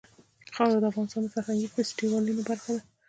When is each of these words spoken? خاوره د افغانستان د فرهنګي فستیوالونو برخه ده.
خاوره 0.55 0.79
د 0.81 0.85
افغانستان 0.91 1.21
د 1.23 1.27
فرهنګي 1.35 1.67
فستیوالونو 1.73 2.41
برخه 2.49 2.69
ده. 2.75 2.81